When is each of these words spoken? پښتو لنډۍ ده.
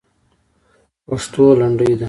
پښتو 1.05 1.43
لنډۍ 1.59 1.91
ده. 1.91 1.99